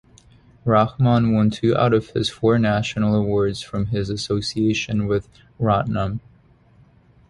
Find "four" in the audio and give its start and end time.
2.27-2.57